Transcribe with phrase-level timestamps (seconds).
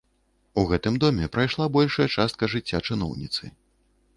[0.61, 3.43] У гэтым доме прайшла большая частка жыцця чыноўніцы.